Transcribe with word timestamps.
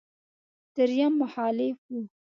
درېيم 0.75 1.13
مخالف 1.21 1.73
و. 1.91 1.93